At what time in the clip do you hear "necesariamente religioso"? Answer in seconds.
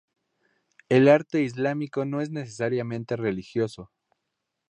2.31-3.91